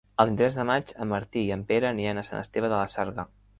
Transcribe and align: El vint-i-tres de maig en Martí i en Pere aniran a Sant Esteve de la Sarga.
El 0.21 0.27
vint-i-tres 0.27 0.55
de 0.59 0.63
maig 0.69 0.93
en 1.05 1.11
Martí 1.11 1.45
i 1.51 1.53
en 1.57 1.67
Pere 1.73 1.89
aniran 1.91 2.25
a 2.25 2.25
Sant 2.33 2.41
Esteve 2.43 2.75
de 2.75 2.77
la 2.85 2.91
Sarga. 2.99 3.31